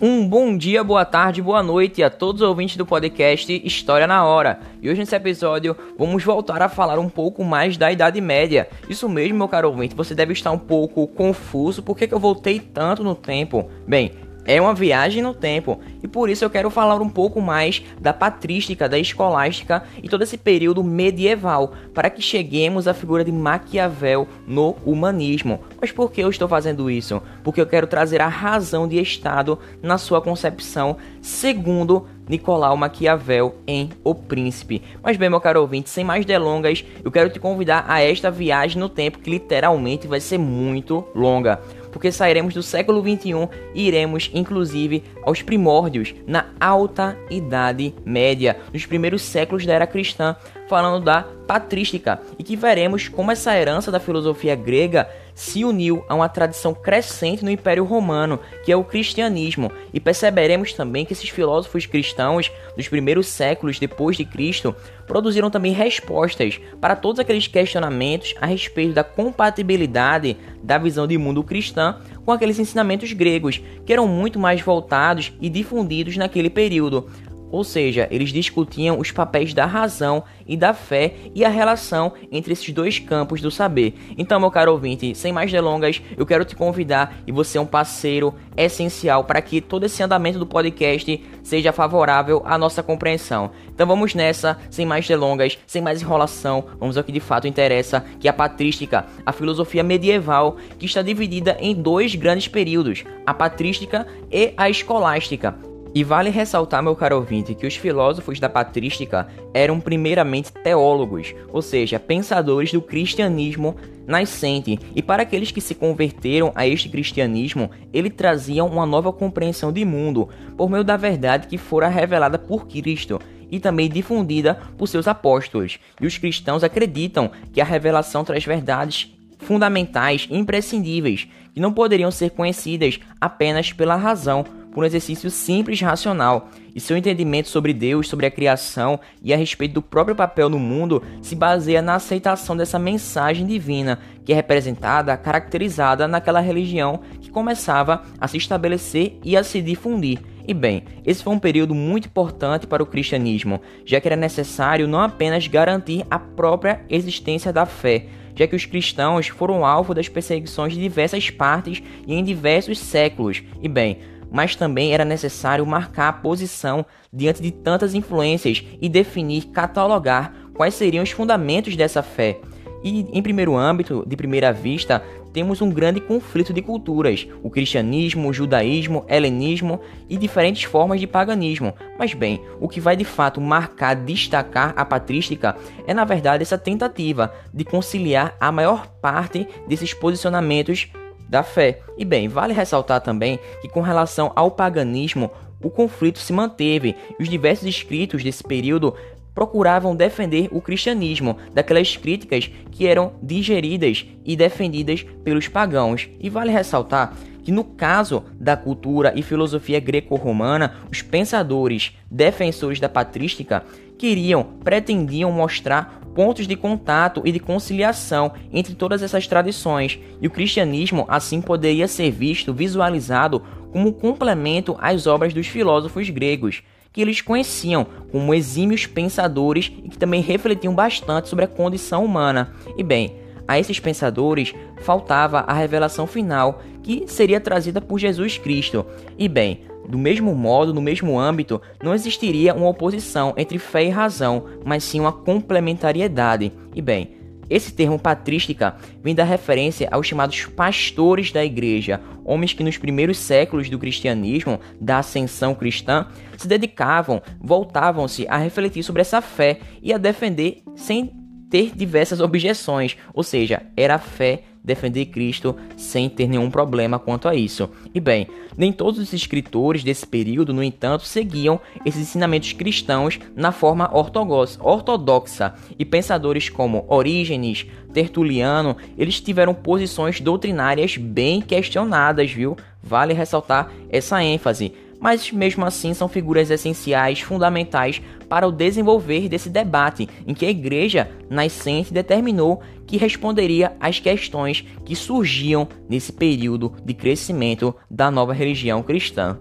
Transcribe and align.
Um 0.00 0.28
bom 0.28 0.56
dia, 0.56 0.84
boa 0.84 1.04
tarde, 1.04 1.42
boa 1.42 1.60
noite 1.60 2.04
a 2.04 2.08
todos 2.08 2.40
os 2.40 2.48
ouvintes 2.48 2.76
do 2.76 2.86
podcast 2.86 3.60
História 3.64 4.06
na 4.06 4.24
Hora. 4.24 4.60
E 4.80 4.88
hoje 4.88 5.00
nesse 5.00 5.16
episódio 5.16 5.76
vamos 5.98 6.22
voltar 6.22 6.62
a 6.62 6.68
falar 6.68 7.00
um 7.00 7.08
pouco 7.08 7.42
mais 7.42 7.76
da 7.76 7.90
Idade 7.90 8.20
Média. 8.20 8.68
Isso 8.88 9.08
mesmo, 9.08 9.38
meu 9.38 9.48
caro 9.48 9.68
ouvinte, 9.68 9.96
você 9.96 10.14
deve 10.14 10.32
estar 10.34 10.52
um 10.52 10.58
pouco 10.58 11.08
confuso, 11.08 11.82
por 11.82 11.98
que 11.98 12.14
eu 12.14 12.20
voltei 12.20 12.60
tanto 12.60 13.02
no 13.02 13.16
tempo? 13.16 13.68
Bem, 13.88 14.12
é 14.48 14.58
uma 14.58 14.72
viagem 14.72 15.22
no 15.22 15.34
tempo, 15.34 15.78
e 16.02 16.08
por 16.08 16.30
isso 16.30 16.42
eu 16.42 16.48
quero 16.48 16.70
falar 16.70 17.02
um 17.02 17.08
pouco 17.10 17.38
mais 17.38 17.84
da 18.00 18.14
patrística, 18.14 18.88
da 18.88 18.98
escolástica 18.98 19.82
e 20.02 20.08
todo 20.08 20.22
esse 20.22 20.38
período 20.38 20.82
medieval, 20.82 21.74
para 21.92 22.08
que 22.08 22.22
cheguemos 22.22 22.88
à 22.88 22.94
figura 22.94 23.22
de 23.22 23.30
Maquiavel 23.30 24.26
no 24.46 24.74
humanismo. 24.86 25.60
Mas 25.78 25.92
por 25.92 26.10
que 26.10 26.22
eu 26.22 26.30
estou 26.30 26.48
fazendo 26.48 26.90
isso? 26.90 27.22
Porque 27.44 27.60
eu 27.60 27.66
quero 27.66 27.86
trazer 27.86 28.22
a 28.22 28.26
razão 28.26 28.88
de 28.88 28.98
Estado 28.98 29.58
na 29.82 29.98
sua 29.98 30.22
concepção, 30.22 30.96
segundo 31.20 32.06
Nicolau 32.26 32.74
Maquiavel 32.74 33.54
em 33.66 33.90
O 34.02 34.14
Príncipe. 34.14 34.82
Mas 35.02 35.18
bem, 35.18 35.28
meu 35.28 35.42
caro 35.42 35.60
ouvinte, 35.60 35.90
sem 35.90 36.04
mais 36.04 36.24
delongas, 36.24 36.82
eu 37.04 37.10
quero 37.10 37.28
te 37.28 37.38
convidar 37.38 37.84
a 37.86 38.00
esta 38.00 38.30
viagem 38.30 38.80
no 38.80 38.88
tempo 38.88 39.18
que 39.18 39.30
literalmente 39.30 40.06
vai 40.06 40.20
ser 40.20 40.38
muito 40.38 41.04
longa 41.14 41.60
porque 41.90 42.12
sairemos 42.12 42.54
do 42.54 42.62
século 42.62 43.02
21 43.02 43.48
e 43.74 43.86
iremos 43.86 44.30
inclusive 44.34 45.04
aos 45.22 45.42
primórdios 45.42 46.14
na 46.26 46.46
Alta 46.60 47.16
Idade 47.30 47.94
Média, 48.04 48.56
nos 48.72 48.86
primeiros 48.86 49.22
séculos 49.22 49.64
da 49.64 49.72
era 49.72 49.86
cristã, 49.86 50.36
falando 50.68 51.04
da 51.04 51.22
patrística, 51.22 52.20
e 52.38 52.44
que 52.44 52.56
veremos 52.56 53.08
como 53.08 53.32
essa 53.32 53.56
herança 53.56 53.90
da 53.90 53.98
filosofia 53.98 54.54
grega 54.54 55.08
se 55.38 55.64
uniu 55.64 56.04
a 56.08 56.16
uma 56.16 56.28
tradição 56.28 56.74
crescente 56.74 57.44
no 57.44 57.50
Império 57.50 57.84
Romano, 57.84 58.40
que 58.64 58.72
é 58.72 58.76
o 58.76 58.82
cristianismo, 58.82 59.70
e 59.94 60.00
perceberemos 60.00 60.72
também 60.72 61.04
que 61.04 61.12
esses 61.12 61.28
filósofos 61.28 61.86
cristãos 61.86 62.50
dos 62.76 62.88
primeiros 62.88 63.28
séculos 63.28 63.78
depois 63.78 64.16
de 64.16 64.24
Cristo 64.24 64.74
produziram 65.06 65.48
também 65.48 65.72
respostas 65.72 66.60
para 66.80 66.96
todos 66.96 67.20
aqueles 67.20 67.46
questionamentos 67.46 68.34
a 68.40 68.46
respeito 68.46 68.92
da 68.92 69.04
compatibilidade 69.04 70.36
da 70.60 70.76
visão 70.76 71.06
de 71.06 71.16
mundo 71.16 71.44
cristã 71.44 72.00
com 72.24 72.32
aqueles 72.32 72.58
ensinamentos 72.58 73.12
gregos, 73.12 73.62
que 73.86 73.92
eram 73.92 74.08
muito 74.08 74.40
mais 74.40 74.60
voltados 74.60 75.32
e 75.40 75.48
difundidos 75.48 76.16
naquele 76.16 76.50
período, 76.50 77.08
ou 77.50 77.64
seja, 77.64 78.08
eles 78.10 78.30
discutiam 78.30 78.98
os 78.98 79.10
papéis 79.10 79.54
da 79.54 79.66
razão 79.66 80.24
e 80.46 80.56
da 80.56 80.72
fé 80.72 81.14
e 81.34 81.44
a 81.44 81.48
relação 81.48 82.12
entre 82.30 82.52
esses 82.52 82.70
dois 82.70 82.98
campos 82.98 83.40
do 83.40 83.50
saber. 83.50 83.94
Então, 84.16 84.40
meu 84.40 84.50
caro 84.50 84.72
ouvinte, 84.72 85.14
sem 85.14 85.32
mais 85.32 85.50
delongas, 85.50 86.02
eu 86.16 86.26
quero 86.26 86.44
te 86.44 86.56
convidar 86.56 87.18
e 87.26 87.32
você 87.32 87.58
é 87.58 87.60
um 87.60 87.66
parceiro 87.66 88.34
essencial 88.56 89.24
para 89.24 89.40
que 89.40 89.60
todo 89.60 89.84
esse 89.84 90.02
andamento 90.02 90.38
do 90.38 90.46
podcast 90.46 91.22
seja 91.42 91.72
favorável 91.72 92.42
à 92.44 92.58
nossa 92.58 92.82
compreensão. 92.82 93.50
Então 93.72 93.86
vamos 93.86 94.14
nessa, 94.14 94.58
sem 94.70 94.84
mais 94.84 95.06
delongas, 95.06 95.58
sem 95.66 95.80
mais 95.80 96.02
enrolação, 96.02 96.64
vamos 96.78 96.96
ao 96.96 97.04
que 97.04 97.12
de 97.12 97.20
fato 97.20 97.46
interessa, 97.46 98.04
que 98.18 98.26
é 98.26 98.30
a 98.30 98.34
patrística, 98.34 99.06
a 99.24 99.32
filosofia 99.32 99.82
medieval, 99.82 100.56
que 100.78 100.86
está 100.86 101.00
dividida 101.02 101.56
em 101.60 101.74
dois 101.74 102.14
grandes 102.14 102.48
períodos, 102.48 103.04
a 103.24 103.32
patrística 103.32 104.06
e 104.30 104.52
a 104.56 104.68
escolástica. 104.68 105.67
E 105.94 106.04
vale 106.04 106.30
ressaltar, 106.30 106.82
meu 106.82 106.94
caro 106.94 107.16
ouvinte, 107.16 107.54
que 107.54 107.66
os 107.66 107.76
filósofos 107.76 108.38
da 108.38 108.48
patrística 108.48 109.26
eram 109.54 109.80
primeiramente 109.80 110.52
teólogos, 110.52 111.34
ou 111.50 111.62
seja, 111.62 111.98
pensadores 111.98 112.72
do 112.72 112.82
cristianismo 112.82 113.74
nascente, 114.06 114.78
e 114.94 115.02
para 115.02 115.22
aqueles 115.22 115.50
que 115.50 115.60
se 115.60 115.74
converteram 115.74 116.52
a 116.54 116.66
este 116.66 116.88
cristianismo, 116.88 117.70
ele 117.92 118.08
trazia 118.08 118.64
uma 118.64 118.86
nova 118.86 119.12
compreensão 119.12 119.72
de 119.72 119.84
mundo, 119.84 120.28
por 120.56 120.70
meio 120.70 120.84
da 120.84 120.96
verdade 120.96 121.46
que 121.46 121.58
fora 121.58 121.88
revelada 121.88 122.38
por 122.38 122.66
Cristo 122.66 123.20
e 123.50 123.58
também 123.58 123.88
difundida 123.88 124.54
por 124.76 124.86
seus 124.86 125.08
apóstolos. 125.08 125.78
E 126.00 126.06
os 126.06 126.18
cristãos 126.18 126.62
acreditam 126.62 127.30
que 127.52 127.60
a 127.60 127.64
revelação 127.64 128.24
traz 128.24 128.44
verdades 128.44 129.14
fundamentais 129.38 130.26
e 130.30 130.36
imprescindíveis, 130.36 131.28
que 131.54 131.60
não 131.60 131.72
poderiam 131.72 132.10
ser 132.10 132.30
conhecidas 132.30 132.98
apenas 133.20 133.72
pela 133.72 133.96
razão, 133.96 134.44
por 134.72 134.82
um 134.82 134.86
exercício 134.86 135.30
simples 135.30 135.80
racional, 135.80 136.50
e 136.74 136.80
seu 136.80 136.96
entendimento 136.96 137.48
sobre 137.48 137.72
Deus, 137.72 138.08
sobre 138.08 138.26
a 138.26 138.30
criação 138.30 139.00
e 139.22 139.34
a 139.34 139.36
respeito 139.36 139.74
do 139.74 139.82
próprio 139.82 140.14
papel 140.14 140.48
no 140.48 140.58
mundo 140.58 141.02
se 141.20 141.34
baseia 141.34 141.82
na 141.82 141.94
aceitação 141.94 142.56
dessa 142.56 142.78
mensagem 142.78 143.46
divina, 143.46 143.98
que 144.24 144.32
é 144.32 144.36
representada, 144.36 145.16
caracterizada 145.16 146.06
naquela 146.06 146.40
religião 146.40 147.00
que 147.20 147.30
começava 147.30 148.02
a 148.20 148.28
se 148.28 148.36
estabelecer 148.36 149.18
e 149.24 149.36
a 149.36 149.42
se 149.42 149.60
difundir. 149.60 150.20
E 150.46 150.54
bem, 150.54 150.84
esse 151.04 151.22
foi 151.22 151.32
um 151.34 151.38
período 151.38 151.74
muito 151.74 152.06
importante 152.06 152.66
para 152.66 152.82
o 152.82 152.86
cristianismo, 152.86 153.60
já 153.84 154.00
que 154.00 154.08
era 154.08 154.16
necessário 154.16 154.88
não 154.88 155.00
apenas 155.00 155.46
garantir 155.46 156.06
a 156.10 156.18
própria 156.18 156.80
existência 156.88 157.52
da 157.52 157.66
fé, 157.66 158.06
já 158.34 158.46
que 158.46 158.56
os 158.56 158.64
cristãos 158.64 159.28
foram 159.28 159.66
alvo 159.66 159.92
das 159.92 160.08
perseguições 160.08 160.72
de 160.72 160.80
diversas 160.80 161.28
partes 161.28 161.82
e 162.06 162.14
em 162.14 162.24
diversos 162.24 162.78
séculos. 162.78 163.42
E 163.60 163.68
bem, 163.68 163.98
mas 164.30 164.54
também 164.54 164.92
era 164.92 165.04
necessário 165.04 165.66
marcar 165.66 166.08
a 166.08 166.12
posição 166.12 166.84
diante 167.12 167.42
de 167.42 167.50
tantas 167.50 167.94
influências 167.94 168.64
e 168.80 168.88
definir, 168.88 169.46
catalogar 169.46 170.32
quais 170.54 170.74
seriam 170.74 171.04
os 171.04 171.10
fundamentos 171.10 171.76
dessa 171.76 172.02
fé. 172.02 172.38
E 172.82 173.06
em 173.12 173.22
primeiro 173.22 173.56
âmbito, 173.56 174.04
de 174.06 174.16
primeira 174.16 174.52
vista, 174.52 175.02
temos 175.32 175.60
um 175.60 175.70
grande 175.70 176.00
conflito 176.00 176.52
de 176.52 176.62
culturas: 176.62 177.26
o 177.42 177.50
cristianismo, 177.50 178.28
o 178.28 178.32
judaísmo, 178.32 179.04
helenismo 179.08 179.80
e 180.08 180.16
diferentes 180.16 180.64
formas 180.64 181.00
de 181.00 181.06
paganismo. 181.06 181.74
Mas 181.98 182.14
bem, 182.14 182.40
o 182.60 182.68
que 182.68 182.80
vai 182.80 182.96
de 182.96 183.04
fato 183.04 183.40
marcar, 183.40 183.94
destacar 183.94 184.72
a 184.76 184.84
patrística 184.84 185.56
é 185.86 185.94
na 185.94 186.04
verdade 186.04 186.42
essa 186.42 186.58
tentativa 186.58 187.32
de 187.52 187.64
conciliar 187.64 188.36
a 188.40 188.50
maior 188.52 188.86
parte 189.00 189.46
desses 189.66 189.92
posicionamentos 189.92 190.90
da 191.28 191.42
fé. 191.42 191.80
E 191.96 192.04
bem, 192.04 192.28
vale 192.28 192.52
ressaltar 192.52 193.00
também 193.00 193.38
que 193.60 193.68
com 193.68 193.80
relação 193.80 194.32
ao 194.34 194.50
paganismo, 194.50 195.30
o 195.62 195.70
conflito 195.70 196.18
se 196.18 196.32
manteve 196.32 196.94
e 197.18 197.22
os 197.22 197.28
diversos 197.28 197.66
escritos 197.66 198.22
desse 198.22 198.44
período 198.44 198.94
procuravam 199.34 199.94
defender 199.94 200.48
o 200.50 200.60
cristianismo 200.60 201.36
daquelas 201.52 201.96
críticas 201.96 202.50
que 202.72 202.86
eram 202.86 203.12
digeridas 203.22 204.04
e 204.24 204.34
defendidas 204.34 205.04
pelos 205.22 205.46
pagãos. 205.46 206.08
E 206.18 206.28
vale 206.28 206.50
ressaltar 206.50 207.14
que 207.44 207.52
no 207.52 207.64
caso 207.64 208.24
da 208.34 208.56
cultura 208.56 209.12
e 209.14 209.22
filosofia 209.22 209.80
greco-romana, 209.80 210.74
os 210.90 211.02
pensadores 211.02 211.92
defensores 212.10 212.80
da 212.80 212.88
patrística 212.88 213.64
queriam, 213.96 214.44
pretendiam 214.62 215.32
mostrar 215.32 215.97
pontos 216.14 216.46
de 216.46 216.56
contato 216.56 217.22
e 217.24 217.32
de 217.32 217.38
conciliação 217.38 218.32
entre 218.52 218.74
todas 218.74 219.02
essas 219.02 219.26
tradições, 219.26 219.98
e 220.20 220.26
o 220.26 220.30
cristianismo 220.30 221.04
assim 221.08 221.40
poderia 221.40 221.88
ser 221.88 222.10
visto, 222.10 222.52
visualizado 222.52 223.42
como 223.70 223.92
complemento 223.92 224.76
às 224.80 225.06
obras 225.06 225.32
dos 225.34 225.46
filósofos 225.46 226.08
gregos, 226.10 226.62
que 226.92 227.02
eles 227.02 227.20
conheciam 227.20 227.86
como 228.10 228.34
exímios 228.34 228.86
pensadores 228.86 229.70
e 229.84 229.88
que 229.88 229.98
também 229.98 230.20
refletiam 230.20 230.74
bastante 230.74 231.28
sobre 231.28 231.44
a 231.44 231.48
condição 231.48 232.04
humana. 232.04 232.52
E 232.76 232.82
bem, 232.82 233.16
a 233.46 233.58
esses 233.58 233.78
pensadores 233.78 234.54
faltava 234.82 235.40
a 235.40 235.52
revelação 235.52 236.06
final 236.06 236.62
que 236.82 237.04
seria 237.06 237.40
trazida 237.40 237.80
por 237.80 237.98
Jesus 237.98 238.38
Cristo. 238.38 238.84
E 239.18 239.28
bem, 239.28 239.60
do 239.88 239.98
mesmo 239.98 240.34
modo, 240.34 240.74
no 240.74 240.82
mesmo 240.82 241.18
âmbito, 241.18 241.60
não 241.82 241.94
existiria 241.94 242.54
uma 242.54 242.68
oposição 242.68 243.34
entre 243.36 243.58
fé 243.58 243.84
e 243.84 243.88
razão, 243.88 244.44
mas 244.64 244.84
sim 244.84 245.00
uma 245.00 245.12
complementariedade. 245.12 246.52
E 246.74 246.82
bem, 246.82 247.16
esse 247.48 247.72
termo 247.72 247.98
patrística 247.98 248.76
vem 249.02 249.14
da 249.14 249.24
referência 249.24 249.88
aos 249.90 250.06
chamados 250.06 250.44
pastores 250.44 251.32
da 251.32 251.42
igreja, 251.42 252.00
homens 252.24 252.52
que 252.52 252.62
nos 252.62 252.76
primeiros 252.76 253.16
séculos 253.16 253.70
do 253.70 253.78
cristianismo, 253.78 254.60
da 254.78 254.98
ascensão 254.98 255.54
cristã, 255.54 256.06
se 256.36 256.46
dedicavam, 256.46 257.22
voltavam-se 257.40 258.26
a 258.28 258.36
refletir 258.36 258.82
sobre 258.82 259.00
essa 259.00 259.22
fé 259.22 259.60
e 259.82 259.92
a 259.92 259.98
defender 259.98 260.62
sem 260.76 261.10
ter 261.50 261.74
diversas 261.74 262.20
objeções, 262.20 262.96
ou 263.14 263.22
seja, 263.22 263.62
era 263.74 263.94
a 263.94 263.98
fé 263.98 264.42
defender 264.68 265.06
Cristo 265.06 265.56
sem 265.76 266.08
ter 266.08 266.28
nenhum 266.28 266.50
problema 266.50 266.98
quanto 266.98 267.26
a 267.26 267.34
isso. 267.34 267.68
E 267.92 267.98
bem, 267.98 268.28
nem 268.56 268.72
todos 268.72 269.00
os 269.00 269.12
escritores 269.12 269.82
desse 269.82 270.06
período, 270.06 270.54
no 270.54 270.62
entanto, 270.62 271.04
seguiam 271.04 271.60
esses 271.84 272.02
ensinamentos 272.02 272.52
cristãos 272.52 273.18
na 273.34 273.50
forma 273.50 273.90
ortodoxa, 273.92 275.54
e 275.78 275.84
pensadores 275.84 276.48
como 276.48 276.84
Orígenes, 276.86 277.66
Tertuliano, 277.92 278.76
eles 278.96 279.20
tiveram 279.20 279.54
posições 279.54 280.20
doutrinárias 280.20 280.96
bem 280.96 281.40
questionadas, 281.40 282.30
viu? 282.30 282.56
Vale 282.82 283.14
ressaltar 283.14 283.72
essa 283.90 284.22
ênfase 284.22 284.72
mas 285.00 285.30
mesmo 285.30 285.64
assim 285.64 285.94
são 285.94 286.08
figuras 286.08 286.50
essenciais, 286.50 287.20
fundamentais 287.20 288.02
para 288.28 288.46
o 288.46 288.52
desenvolver 288.52 289.28
desse 289.28 289.48
debate, 289.48 290.08
em 290.26 290.34
que 290.34 290.44
a 290.44 290.50
igreja 290.50 291.10
nascente 291.30 291.92
determinou 291.92 292.60
que 292.86 292.96
responderia 292.96 293.76
às 293.78 294.00
questões 294.00 294.64
que 294.84 294.96
surgiam 294.96 295.68
nesse 295.88 296.12
período 296.12 296.72
de 296.84 296.94
crescimento 296.94 297.74
da 297.90 298.10
nova 298.10 298.32
religião 298.32 298.82
cristã. 298.82 299.38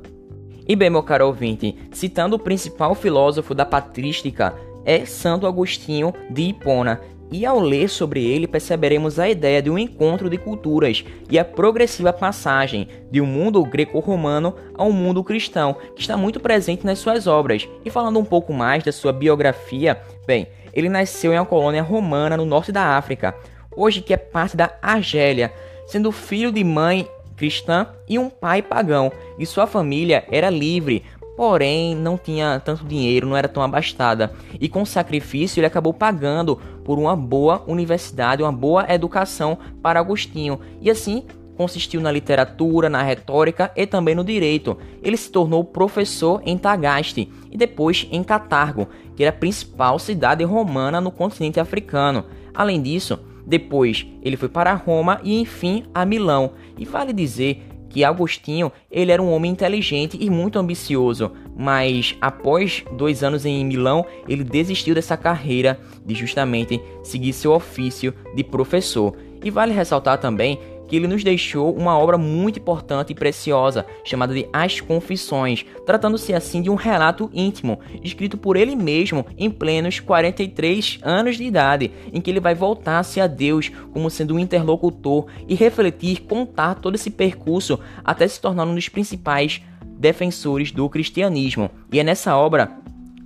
E 0.68 0.76
bem, 0.76 0.90
meu 0.90 1.02
caro 1.02 1.28
ouvinte, 1.28 1.76
citando 1.92 2.36
o 2.36 2.40
principal 2.40 2.94
filósofo 2.94 3.56
da 3.56 3.66
patrística, 3.66 4.54
é 4.84 5.06
Santo 5.06 5.48
Agostinho 5.48 6.14
de 6.30 6.44
Hipona, 6.44 7.02
e 7.32 7.46
ao 7.46 7.60
ler 7.60 7.90
sobre 7.90 8.26
ele, 8.26 8.48
perceberemos 8.48 9.20
a 9.20 9.30
ideia 9.30 9.62
de 9.62 9.70
um 9.70 9.78
encontro 9.78 10.30
de 10.30 10.38
culturas 10.38 11.04
e 11.30 11.38
a 11.38 11.44
progressiva 11.46 12.14
passagem 12.14 12.88
de 13.12 13.20
um 13.20 13.26
mundo 13.26 13.64
greco-romano 13.64 14.56
ao 14.76 14.92
mundo 14.92 15.24
cristão, 15.24 15.76
que 15.96 16.02
está 16.02 16.16
muito 16.16 16.40
presente 16.40 16.86
nas 16.86 17.00
suas 17.00 17.28
obras. 17.28 17.68
E 17.84 17.90
falando 17.90 18.20
um 18.20 18.26
pouco 18.26 18.54
mais 18.54 18.84
da 18.84 18.92
sua 18.92 19.12
biografia, 19.12 20.00
bem, 20.26 20.48
ele 20.74 20.90
nasceu 20.90 21.34
em 21.34 21.38
uma 21.38 21.46
colônia 21.46 21.82
romana 21.82 22.38
no 22.38 22.46
norte 22.46 22.72
da 22.72 22.98
África, 22.98 23.36
hoje 23.76 24.02
que 24.02 24.14
é 24.14 24.18
parte 24.18 24.56
da 24.56 24.72
Argélia, 24.82 25.52
sendo 25.86 26.12
filho 26.12 26.52
de 26.52 26.64
mãe 26.64 27.08
cristã 27.36 27.88
e 28.10 28.18
um 28.18 28.30
pai 28.30 28.62
pagão, 28.62 29.12
e 29.38 29.46
sua 29.46 29.68
família 29.68 30.26
era 30.32 30.50
livre, 30.50 31.04
porém 31.38 31.96
não 31.96 32.18
tinha 32.18 32.60
tanto 32.60 32.84
dinheiro, 32.84 33.28
não 33.28 33.38
era 33.38 33.48
tão 33.48 33.62
abastada. 33.62 34.34
E 34.60 34.68
com 34.68 34.84
sacrifício 34.84 35.60
ele 35.60 35.68
acabou 35.68 35.94
pagando 35.94 36.60
por 36.84 36.98
uma 36.98 37.16
boa 37.16 37.64
universidade, 37.68 38.42
uma 38.42 38.52
boa 38.52 38.92
educação 38.92 39.56
para 39.82 40.00
Agostinho. 40.00 40.60
E 40.82 40.90
assim 40.90 41.24
consistiu 41.56 42.02
na 42.02 42.12
literatura, 42.12 42.90
na 42.90 43.02
retórica 43.04 43.72
e 43.76 43.86
também 43.86 44.16
no 44.16 44.24
direito. 44.24 44.78
Ele 45.02 45.16
se 45.16 45.32
tornou 45.32 45.64
professor 45.64 46.42
em 46.44 46.58
Tagaste 46.58 47.32
e 47.52 47.58
depois 47.58 48.08
em 48.12 48.24
Catargo, 48.24 48.88
que 49.16 49.24
era 49.24 49.36
a 49.36 49.40
principal 49.40 50.00
cidade 50.00 50.44
romana 50.44 51.00
no 51.00 51.12
continente 51.12 51.60
africano. 51.60 52.26
Além 52.54 52.82
disso, 52.82 53.20
depois 53.46 54.08
ele 54.24 54.38
foi 54.38 54.50
para 54.50 54.74
Roma 54.74 55.20
e 55.24 55.40
enfim 55.40 55.86
a 55.94 56.04
Milão. 56.04 56.52
E 56.78 56.84
vale 56.84 57.14
dizer 57.14 57.64
que 57.98 58.04
Agostinho 58.04 58.72
ele 58.92 59.12
era 59.12 59.20
um 59.20 59.32
homem 59.32 59.52
inteligente 59.52 60.20
e 60.22 60.30
muito 60.30 60.60
ambicioso, 60.60 61.32
mas 61.58 62.16
após 62.22 62.86
dois 62.96 63.24
anos 63.24 63.44
em 63.44 63.66
Milão 63.66 64.06
ele 64.30 64.44
desistiu 64.44 64.94
dessa 64.94 65.18
carreira 65.18 65.80
de 66.06 66.14
justamente 66.14 66.80
seguir 67.02 67.34
seu 67.34 67.54
ofício 67.54 68.14
de 68.36 68.44
professor. 68.44 69.18
E 69.44 69.50
vale 69.50 69.74
ressaltar 69.74 70.20
também 70.20 70.60
que 70.88 70.96
ele 70.96 71.08
nos 71.08 71.24
deixou 71.24 71.76
uma 71.76 71.98
obra 71.98 72.18
muito 72.18 72.60
importante 72.60 73.12
e 73.12 73.16
preciosa, 73.16 73.86
chamada 74.04 74.34
de 74.34 74.48
As 74.54 74.80
Confissões, 74.80 75.66
tratando-se 75.86 76.34
assim 76.34 76.62
de 76.62 76.70
um 76.70 76.76
relato 76.76 77.30
íntimo, 77.34 77.80
escrito 78.04 78.38
por 78.38 78.56
ele 78.56 78.76
mesmo 78.76 79.26
em 79.38 79.50
plenos 79.50 80.00
43 80.00 81.00
anos 81.02 81.38
de 81.38 81.44
idade, 81.44 81.92
em 82.12 82.22
que 82.22 82.30
ele 82.30 82.40
vai 82.40 82.56
voltar-se 82.56 83.20
a 83.20 83.28
Deus 83.28 83.70
como 83.92 84.10
sendo 84.10 84.36
um 84.36 84.40
interlocutor 84.40 85.26
e 85.48 85.56
refletir, 85.56 86.22
contar 86.22 86.76
todo 86.76 86.96
esse 86.96 87.12
percurso 87.12 87.80
até 88.04 88.28
se 88.28 88.40
tornar 88.40 88.66
um 88.66 88.76
dos 88.76 88.90
principais 88.90 89.62
defensores 90.00 90.72
do 90.72 90.88
cristianismo. 90.90 91.70
E 91.92 92.00
é 92.00 92.04
nessa 92.04 92.36
obra 92.36 92.72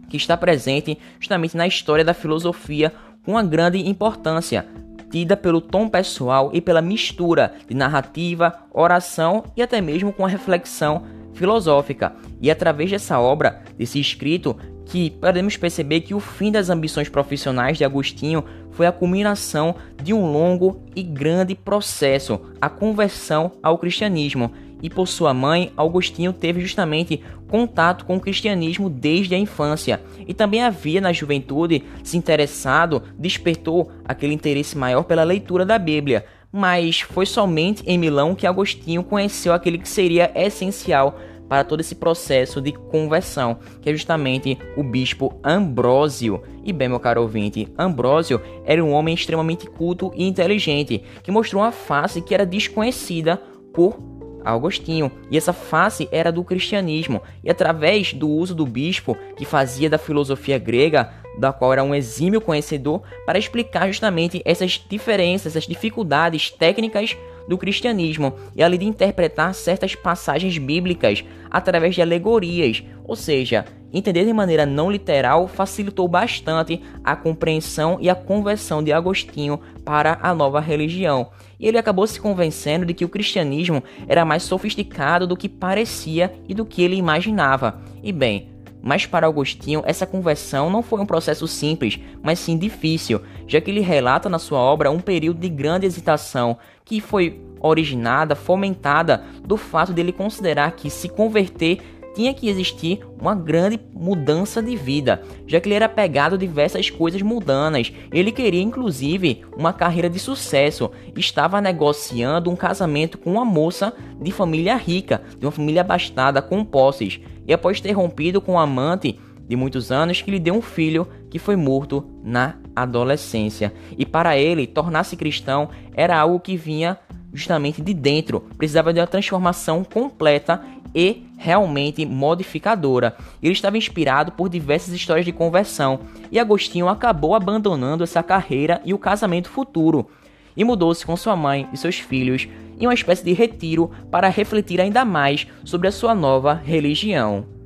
que 0.10 0.18
está 0.18 0.36
presente 0.36 0.98
justamente 1.20 1.56
na 1.56 1.68
história 1.68 2.04
da 2.04 2.14
filosofia 2.14 2.94
com 3.24 3.34
uma 3.34 3.44
grande 3.44 3.78
importância, 3.88 4.66
tida 5.12 5.36
pelo 5.36 5.62
tom 5.62 5.88
pessoal 5.90 6.50
e 6.54 6.62
pela 6.62 6.82
mistura 6.82 7.54
de 7.68 7.76
narrativa, 7.76 8.54
oração 8.72 9.44
e 9.56 9.62
até 9.62 9.82
mesmo 9.82 10.14
com 10.14 10.26
a 10.26 10.30
reflexão 10.30 11.04
filosófica. 11.34 12.14
E 12.40 12.50
através 12.50 12.90
dessa 12.90 13.20
obra, 13.20 13.62
desse 13.78 14.00
escrito, 14.00 14.58
que 14.92 15.10
podemos 15.10 15.56
perceber 15.56 16.02
que 16.02 16.14
o 16.14 16.20
fim 16.20 16.52
das 16.52 16.70
ambições 16.70 17.08
profissionais 17.08 17.78
de 17.78 17.86
Agostinho 17.86 18.44
foi 18.72 18.86
a 18.86 18.92
culminação 18.92 19.74
de 20.04 20.14
um 20.14 20.30
longo 20.30 20.84
e 20.94 21.02
grande 21.02 21.56
processo, 21.56 22.42
a 22.60 22.68
conversão 22.68 23.54
ao 23.64 23.78
cristianismo, 23.78 24.52
e 24.82 24.90
por 24.90 25.08
sua 25.08 25.34
mãe, 25.34 25.72
Augustinho 25.78 26.34
teve 26.34 26.60
justamente 26.60 27.22
contato 27.48 28.04
com 28.04 28.18
o 28.18 28.20
cristianismo 28.20 28.90
desde 28.90 29.34
a 29.34 29.38
infância 29.38 30.02
e 30.28 30.34
também 30.34 30.64
havia 30.64 31.00
na 31.00 31.14
juventude 31.14 31.84
se 32.04 32.18
interessado, 32.18 33.04
despertou 33.18 33.92
aquele 34.04 34.34
interesse 34.34 34.78
maior 34.78 35.04
pela 35.04 35.24
leitura 35.24 35.66
da 35.66 35.78
Bíblia. 35.78 36.26
Mas 36.52 37.00
foi 37.00 37.26
somente 37.26 37.84
em 37.86 37.98
Milão 37.98 38.36
que 38.36 38.48
Agostinho 38.48 39.04
conheceu 39.04 39.54
aquele 39.54 39.78
que 39.78 39.88
seria 39.88 40.32
essencial 40.36 41.18
para 41.52 41.66
todo 41.66 41.82
esse 41.82 41.96
processo 41.96 42.62
de 42.62 42.72
conversão, 42.72 43.60
que 43.82 43.90
é 43.90 43.92
justamente 43.92 44.58
o 44.78 44.82
bispo 44.82 45.38
Ambrósio. 45.44 46.42
E 46.64 46.72
bem, 46.72 46.88
meu 46.88 46.98
caro 46.98 47.24
ouvinte, 47.24 47.68
Ambrósio 47.78 48.40
era 48.64 48.82
um 48.82 48.94
homem 48.94 49.14
extremamente 49.14 49.68
culto 49.68 50.14
e 50.16 50.26
inteligente, 50.26 51.04
que 51.22 51.30
mostrou 51.30 51.62
uma 51.62 51.74
face 51.74 52.22
que 52.22 52.34
era 52.34 52.46
desconhecida 52.46 53.36
por 53.74 54.00
Agostinho, 54.46 55.12
e 55.30 55.36
essa 55.36 55.52
face 55.52 56.08
era 56.10 56.32
do 56.32 56.42
cristianismo, 56.42 57.22
e 57.44 57.50
através 57.50 58.14
do 58.14 58.30
uso 58.30 58.56
do 58.56 58.66
bispo, 58.66 59.18
que 59.36 59.44
fazia 59.44 59.90
da 59.90 59.98
filosofia 59.98 60.58
grega, 60.58 61.12
da 61.38 61.52
qual 61.52 61.74
era 61.74 61.84
um 61.84 61.94
exímio 61.94 62.40
conhecedor, 62.40 63.02
para 63.26 63.38
explicar 63.38 63.88
justamente 63.88 64.42
essas 64.46 64.82
diferenças, 64.90 65.52
essas 65.52 65.68
dificuldades 65.68 66.50
técnicas 66.50 67.18
do 67.48 67.58
cristianismo, 67.58 68.34
e 68.56 68.64
ali 68.64 68.78
de 68.78 68.86
interpretar 68.86 69.54
certas 69.54 69.96
passagens 69.96 70.58
bíblicas 70.58 71.24
através 71.50 71.96
de 71.96 72.02
alegorias, 72.02 72.84
ou 73.04 73.16
seja, 73.16 73.66
entender 73.92 74.26
de 74.26 74.34
maneira 74.34 74.66
não 74.66 74.92
literal 74.92 75.48
facilitou 75.48 76.08
bastante 76.08 76.82
a 77.04 77.16
compreensão 77.16 77.98
e 78.00 78.10
a 78.10 78.16
conversão 78.16 78.84
de 78.84 78.94
Agostinho 78.94 79.60
para 79.84 80.18
a 80.22 80.34
nova 80.34 80.60
religião 80.60 81.30
e 81.62 81.68
ele 81.68 81.78
acabou 81.78 82.08
se 82.08 82.20
convencendo 82.20 82.86
de 82.86 82.94
que 82.94 83.06
o 83.06 83.10
cristianismo 83.10 83.84
era 84.08 84.26
mais 84.26 84.42
sofisticado 84.42 85.28
do 85.28 85.38
que 85.38 85.48
parecia 85.48 86.34
e 86.50 86.56
do 86.56 86.66
que 86.66 86.82
ele 86.82 86.96
imaginava. 86.96 87.80
E 88.02 88.12
bem, 88.12 88.50
mas 88.82 89.06
para 89.06 89.28
Agostinho, 89.28 89.84
essa 89.86 90.08
conversão 90.08 90.72
não 90.72 90.82
foi 90.82 91.00
um 91.00 91.06
processo 91.06 91.48
simples, 91.48 92.00
mas 92.24 92.40
sim 92.40 92.58
difícil, 92.58 93.22
já 93.48 93.62
que 93.62 93.70
ele 93.70 93.80
relata 93.80 94.28
na 94.28 94.40
sua 94.40 94.58
obra 94.58 94.90
um 94.90 95.00
período 95.00 95.40
de 95.40 95.50
grande 95.50 95.86
hesitação 95.86 96.58
que 96.92 97.00
foi 97.00 97.40
originada, 97.62 98.36
fomentada 98.36 99.24
do 99.46 99.56
fato 99.56 99.94
dele 99.94 100.12
considerar 100.12 100.74
que 100.74 100.90
se 100.90 101.08
converter 101.08 101.80
tinha 102.14 102.34
que 102.34 102.50
existir 102.50 103.00
uma 103.18 103.34
grande 103.34 103.80
mudança 103.94 104.62
de 104.62 104.76
vida, 104.76 105.22
já 105.48 105.62
que 105.62 105.70
ele 105.70 105.76
era 105.76 105.88
pegado 105.88 106.36
a 106.36 106.38
diversas 106.38 106.90
coisas 106.90 107.22
mundanas. 107.22 107.94
Ele 108.12 108.30
queria 108.30 108.62
inclusive 108.62 109.46
uma 109.56 109.72
carreira 109.72 110.10
de 110.10 110.20
sucesso, 110.20 110.92
estava 111.16 111.62
negociando 111.62 112.52
um 112.52 112.58
casamento 112.58 113.18
com 113.18 113.32
uma 113.32 113.46
moça 113.46 113.94
de 114.22 114.30
família 114.34 114.76
rica, 114.76 115.22
de 115.40 115.46
uma 115.46 115.52
família 115.54 115.80
abastada 115.80 116.42
com 116.42 116.66
posses, 116.66 117.22
e 117.48 117.54
após 117.54 117.80
ter 117.80 117.94
rompido 117.94 118.42
com 118.42 118.56
um 118.56 118.60
amante 118.60 119.18
de 119.48 119.56
muitos 119.56 119.94
anos 119.94 120.22
que 120.22 120.30
lhe 120.30 120.40
deu 120.40 120.56
um 120.56 120.62
filho 120.62 121.08
que 121.30 121.40
foi 121.40 121.56
morto 121.56 122.06
na 122.22 122.56
adolescência. 122.76 123.74
E 123.98 124.06
para 124.06 124.38
ele, 124.38 124.68
tornar-se 124.68 125.16
cristão 125.16 125.70
era 125.94 126.18
algo 126.18 126.40
que 126.40 126.56
vinha 126.58 126.98
justamente 127.34 127.82
de 127.82 127.94
dentro, 127.94 128.42
precisava 128.58 128.94
de 128.94 129.00
uma 129.00 129.08
transformação 129.08 129.84
completa 129.84 130.62
e 130.94 131.24
realmente 131.38 132.06
modificadora. 132.06 133.16
Ele 133.42 133.54
estava 133.54 133.78
inspirado 133.78 134.34
por 134.34 134.50
diversas 134.50 134.94
histórias 134.94 135.26
de 135.26 135.32
conversão 135.32 136.02
e 136.32 136.40
Agostinho 136.40 136.90
acabou 136.90 137.34
abandonando 137.34 138.04
essa 138.04 138.22
carreira 138.22 138.82
e 138.84 138.94
o 138.94 139.00
casamento 139.00 139.50
futuro 139.50 140.08
e 140.56 140.64
mudou-se 140.64 141.06
com 141.06 141.16
sua 141.16 141.36
mãe 141.36 141.68
e 141.72 141.78
seus 141.78 141.98
filhos 141.98 142.48
em 142.80 142.86
uma 142.86 142.94
espécie 142.94 143.24
de 143.24 143.34
retiro 143.34 143.92
para 144.10 144.28
refletir 144.28 144.82
ainda 144.82 145.06
mais 145.06 145.48
sobre 145.64 145.88
a 145.88 145.92
sua 145.92 146.14
nova 146.14 146.54
religião. 146.54 147.61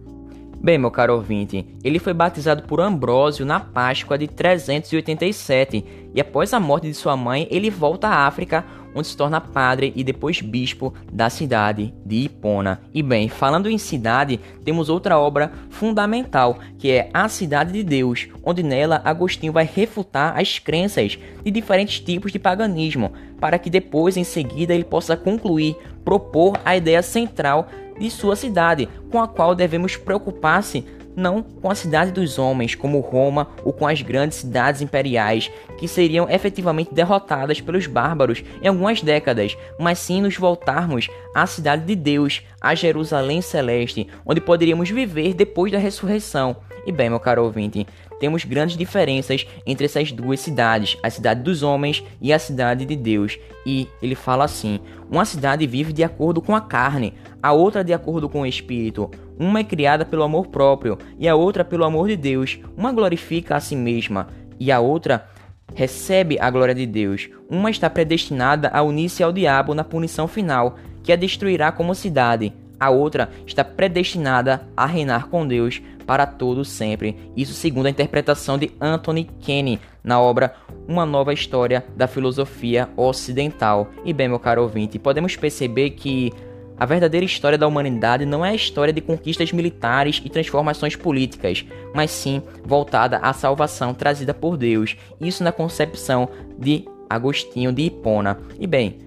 Bem, 0.62 0.78
meu 0.78 0.90
caro 0.90 1.14
ouvinte, 1.16 1.66
ele 1.84 2.00
foi 2.00 2.14
batizado 2.14 2.64
por 2.64 2.80
Ambrósio 2.82 3.46
na 3.46 3.60
Páscoa 3.60 4.18
de 4.18 4.28
387 4.28 6.05
e 6.16 6.22
após 6.22 6.54
a 6.54 6.60
morte 6.62 6.88
de 6.88 6.94
sua 6.94 7.18
mãe, 7.18 7.46
ele 7.52 7.70
volta 7.70 8.08
à 8.08 8.26
África 8.26 8.66
onde 8.96 9.10
se 9.10 9.18
torna 9.18 9.42
padre 9.42 9.92
e 9.94 10.02
depois 10.02 10.40
bispo 10.40 10.94
da 11.12 11.30
cidade 11.30 11.94
de 12.06 12.16
Hipona. 12.24 12.80
E 12.94 13.04
bem, 13.04 13.28
falando 13.28 13.70
em 13.70 13.78
cidade, 13.78 14.40
temos 14.64 14.88
outra 14.88 15.20
obra 15.20 15.52
fundamental, 15.70 16.58
que 16.80 16.90
é 16.90 17.10
A 17.14 17.28
Cidade 17.28 17.74
de 17.74 17.84
Deus, 17.84 18.30
onde 18.42 18.64
nela 18.64 19.02
Agostinho 19.04 19.52
vai 19.52 19.70
refutar 19.72 20.40
as 20.40 20.58
crenças 20.58 21.20
de 21.44 21.52
diferentes 21.52 22.00
tipos 22.00 22.32
de 22.32 22.40
paganismo, 22.40 23.12
para 23.38 23.60
que 23.60 23.70
depois, 23.70 24.16
em 24.16 24.24
seguida, 24.24 24.74
ele 24.74 24.86
possa 24.86 25.18
concluir, 25.18 25.76
propor 26.06 26.58
a 26.64 26.78
ideia 26.78 27.04
central 27.04 27.68
de 28.00 28.10
sua 28.10 28.38
cidade, 28.38 28.88
com 29.12 29.22
a 29.22 29.28
qual 29.28 29.54
devemos 29.54 29.98
preocupar-se 29.98 30.86
não 31.16 31.42
com 31.42 31.70
a 31.70 31.76
cidade 31.76 32.12
dos 32.12 32.38
homens, 32.38 32.76
como 32.76 33.00
Roma, 33.00 33.50
ou 33.64 33.72
com 33.72 33.88
as 33.88 34.02
grandes 34.02 34.40
cidades 34.40 34.82
imperiais, 34.82 35.52
que 35.78 35.88
seriam 35.88 36.30
efetivamente 36.30 36.94
derrotadas 36.94 37.62
pelos 37.62 37.88
bárbaros 37.88 38.44
em 38.62 38.68
algumas 38.68 39.02
décadas, 39.02 39.58
mas 39.80 40.00
sim 40.00 40.22
nos 40.22 40.38
voltarmos 40.38 41.10
à 41.34 41.46
cidade 41.46 41.86
de 41.86 41.96
Deus, 41.96 42.42
a 42.60 42.76
Jerusalém 42.76 43.42
celeste, 43.42 44.08
onde 44.26 44.42
poderíamos 44.42 44.90
viver 44.90 45.34
depois 45.34 45.72
da 45.72 45.78
ressurreição. 45.78 46.58
E 46.86 46.92
bem, 46.92 47.10
meu 47.10 47.20
caro 47.20 47.44
ouvinte, 47.44 47.88
temos 48.20 48.46
grandes 48.46 48.78
diferenças 48.78 49.46
entre 49.66 49.86
essas 49.86 50.12
duas 50.12 50.40
cidades, 50.40 50.98
a 51.02 51.10
cidade 51.10 51.42
dos 51.42 51.64
homens 51.64 52.04
e 52.22 52.32
a 52.32 52.40
cidade 52.40 52.86
de 52.86 52.96
Deus. 52.96 53.38
E 53.66 53.88
ele 54.02 54.16
fala 54.16 54.46
assim: 54.46 54.80
uma 55.10 55.26
cidade 55.26 55.66
vive 55.66 55.92
de 55.92 56.04
acordo 56.04 56.42
com 56.42 56.56
a 56.56 56.62
carne, 56.62 57.14
a 57.42 57.52
outra 57.52 57.84
de 57.84 57.94
acordo 57.94 58.30
com 58.30 58.42
o 58.42 58.46
espírito. 58.46 59.10
Uma 59.38 59.60
é 59.60 59.64
criada 59.64 60.06
pelo 60.06 60.24
amor 60.24 60.48
próprio 60.48 60.98
e 61.20 61.28
a 61.28 61.36
outra 61.36 61.66
pelo 61.66 61.84
amor 61.84 62.08
de 62.08 62.16
Deus. 62.16 62.60
Uma 62.78 62.92
glorifica 62.92 63.56
a 63.56 63.60
si 63.60 63.76
mesma 63.76 64.28
e 64.60 64.72
a 64.72 64.80
outra 64.80 65.28
recebe 65.74 66.38
a 66.40 66.50
glória 66.50 66.76
de 66.76 66.86
Deus. 66.86 67.30
Uma 67.50 67.70
está 67.70 67.90
predestinada 67.90 68.70
a 68.70 68.82
unir-se 68.82 69.24
ao 69.24 69.34
diabo 69.34 69.74
na 69.74 69.84
punição 69.84 70.28
final, 70.28 70.78
que 71.04 71.12
a 71.12 71.16
destruirá 71.16 71.72
como 71.72 71.94
cidade. 71.96 72.54
A 72.80 72.90
outra 72.90 73.30
está 73.46 73.64
predestinada 73.64 74.68
a 74.76 74.86
reinar 74.86 75.28
com 75.28 75.48
Deus 75.48 75.82
para 76.06 76.26
todo 76.26 76.64
sempre. 76.64 77.18
Isso 77.36 77.54
segundo 77.54 77.88
a 77.88 77.90
interpretação 77.90 78.58
de 78.58 78.72
Anthony 78.80 79.30
Kenny 79.42 79.80
na 80.04 80.20
obra 80.22 80.54
Uma 80.88 81.06
Nova 81.06 81.34
História 81.34 81.86
da 81.96 82.08
Filosofia 82.08 82.90
Ocidental. 82.96 83.90
E 84.04 84.14
bem, 84.14 84.28
meu 84.28 84.40
caro 84.40 84.62
ouvinte, 84.62 85.00
podemos 85.00 85.36
perceber 85.36 85.92
que 85.92 86.32
a 86.78 86.86
verdadeira 86.86 87.26
história 87.26 87.58
da 87.58 87.68
humanidade 87.68 88.26
não 88.26 88.46
é 88.46 88.50
a 88.50 88.56
história 88.56 88.94
de 88.94 89.00
conquistas 89.00 89.52
militares 89.54 90.22
e 90.24 90.30
transformações 90.30 90.96
políticas, 90.96 91.66
mas 91.94 92.12
sim 92.12 92.42
voltada 92.66 93.18
à 93.18 93.32
salvação 93.32 93.94
trazida 93.94 94.34
por 94.34 94.58
Deus. 94.58 94.98
Isso 95.20 95.44
na 95.44 95.54
concepção 95.54 96.28
de 96.60 96.86
Agostinho 97.10 97.72
de 97.72 97.84
Hipona. 97.84 98.38
E 98.60 98.68
bem, 98.68 98.98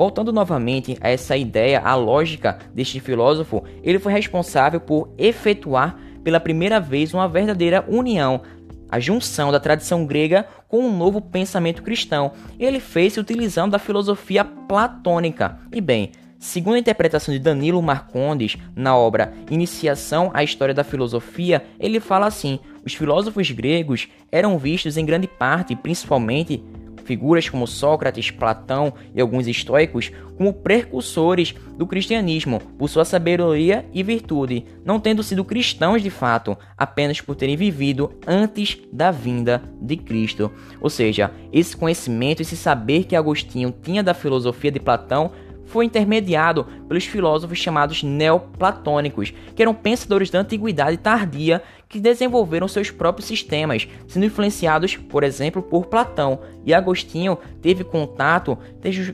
Voltando 0.00 0.32
novamente 0.32 0.96
a 0.98 1.10
essa 1.10 1.36
ideia, 1.36 1.78
a 1.78 1.94
lógica 1.94 2.58
deste 2.72 2.98
filósofo, 3.00 3.62
ele 3.82 3.98
foi 3.98 4.10
responsável 4.14 4.80
por 4.80 5.12
efetuar 5.18 5.94
pela 6.24 6.40
primeira 6.40 6.80
vez 6.80 7.12
uma 7.12 7.28
verdadeira 7.28 7.84
união, 7.86 8.40
a 8.88 8.98
junção 8.98 9.52
da 9.52 9.60
tradição 9.60 10.06
grega 10.06 10.46
com 10.68 10.78
um 10.78 10.96
novo 10.96 11.20
pensamento 11.20 11.82
cristão. 11.82 12.32
Ele 12.58 12.80
fez 12.80 13.12
se 13.12 13.20
utilizando 13.20 13.72
da 13.72 13.78
filosofia 13.78 14.42
platônica. 14.42 15.58
E 15.70 15.82
bem, 15.82 16.12
Segundo 16.38 16.76
a 16.76 16.78
interpretação 16.78 17.34
de 17.34 17.38
Danilo 17.38 17.82
Marcondes, 17.82 18.56
na 18.74 18.96
obra 18.96 19.34
Iniciação 19.50 20.30
à 20.32 20.42
História 20.42 20.72
da 20.72 20.82
Filosofia, 20.82 21.62
ele 21.78 22.00
fala 22.00 22.26
assim: 22.26 22.58
os 22.82 22.94
filósofos 22.94 23.50
gregos 23.50 24.08
eram 24.32 24.56
vistos 24.56 24.96
em 24.96 25.04
grande 25.04 25.28
parte, 25.28 25.76
principalmente 25.76 26.64
figuras 27.10 27.48
como 27.48 27.66
Sócrates, 27.66 28.30
Platão 28.30 28.94
e 29.12 29.20
alguns 29.20 29.48
estoicos 29.48 30.12
como 30.36 30.52
precursores 30.54 31.56
do 31.76 31.84
cristianismo 31.84 32.62
por 32.78 32.88
sua 32.88 33.04
sabedoria 33.04 33.84
e 33.92 34.00
virtude, 34.00 34.64
não 34.84 35.00
tendo 35.00 35.20
sido 35.20 35.44
cristãos 35.44 36.02
de 36.02 36.08
fato, 36.08 36.56
apenas 36.78 37.20
por 37.20 37.34
terem 37.34 37.56
vivido 37.56 38.12
antes 38.24 38.78
da 38.92 39.10
vinda 39.10 39.60
de 39.82 39.96
Cristo. 39.96 40.52
Ou 40.80 40.88
seja, 40.88 41.32
esse 41.52 41.76
conhecimento, 41.76 42.42
esse 42.42 42.56
saber 42.56 43.02
que 43.02 43.16
Agostinho 43.16 43.74
tinha 43.82 44.04
da 44.04 44.14
filosofia 44.14 44.70
de 44.70 44.78
Platão 44.78 45.32
foi 45.70 45.84
intermediado 45.84 46.66
pelos 46.88 47.04
filósofos 47.04 47.58
chamados 47.58 48.02
neoplatônicos, 48.02 49.32
que 49.54 49.62
eram 49.62 49.72
pensadores 49.72 50.28
da 50.28 50.40
antiguidade 50.40 50.96
tardia 50.96 51.62
que 51.88 52.00
desenvolveram 52.00 52.66
seus 52.66 52.90
próprios 52.90 53.26
sistemas, 53.26 53.86
sendo 54.06 54.26
influenciados, 54.26 54.96
por 54.96 55.22
exemplo, 55.22 55.62
por 55.62 55.86
Platão. 55.86 56.40
E 56.64 56.74
Agostinho 56.74 57.38
teve 57.62 57.84
contato, 57.84 58.58